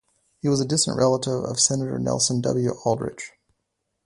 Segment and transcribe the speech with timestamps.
[0.41, 2.71] He was a distant relative of Senator Nelson W.
[2.85, 3.33] Aldrich.